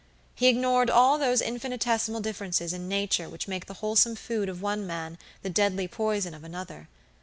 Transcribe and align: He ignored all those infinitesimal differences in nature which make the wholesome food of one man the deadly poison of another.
He 0.33 0.47
ignored 0.47 0.89
all 0.89 1.19
those 1.19 1.43
infinitesimal 1.43 2.21
differences 2.21 2.73
in 2.73 2.87
nature 2.87 3.29
which 3.29 3.47
make 3.47 3.67
the 3.67 3.75
wholesome 3.75 4.15
food 4.15 4.49
of 4.49 4.59
one 4.59 4.87
man 4.87 5.19
the 5.43 5.49
deadly 5.51 5.87
poison 5.87 6.33
of 6.33 6.43
another. 6.43 6.89